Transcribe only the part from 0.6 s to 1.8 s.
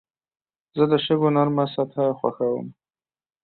زه د شګو نرمه